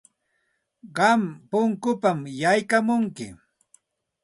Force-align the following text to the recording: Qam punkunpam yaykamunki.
Qam 0.95 1.21
punkunpam 1.49 2.19
yaykamunki. 2.41 3.27